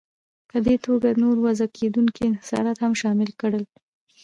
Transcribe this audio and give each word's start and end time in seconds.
په 0.49 0.57
دې 0.65 0.75
توګه 0.85 1.09
نور 1.21 1.35
وضع 1.45 1.67
کېدونکي 1.77 2.21
انحصارات 2.25 2.77
هم 2.81 2.93
شامل 3.01 3.29
کړل. 3.41 3.63